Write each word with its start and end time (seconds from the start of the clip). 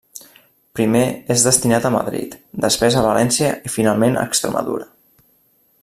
Primer 0.77 1.01
és 1.35 1.43
destinat 1.47 1.85
a 1.89 1.91
Madrid, 1.97 2.33
després 2.65 2.97
a 2.97 3.05
València 3.09 3.53
i 3.69 3.73
finalment 3.75 4.19
a 4.19 4.25
Extremadura. 4.31 4.91